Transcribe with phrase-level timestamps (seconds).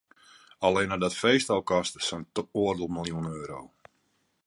[0.59, 2.25] Allinne dat feest al koste sa'n
[2.61, 3.61] oardel miljoen euro.